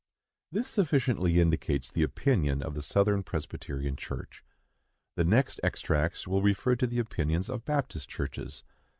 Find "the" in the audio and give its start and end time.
1.91-2.01, 2.73-2.81, 5.13-5.23, 6.87-6.97